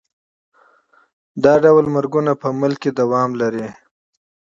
[1.43, 3.67] دا ډول مرګونه په هېواد کې دوام لري.